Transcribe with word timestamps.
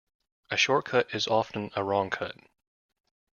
A 0.49 0.57
short 0.57 0.85
cut 0.85 1.13
is 1.13 1.27
often 1.27 1.69
a 1.75 1.83
wrong 1.83 2.09
cut. 2.09 2.35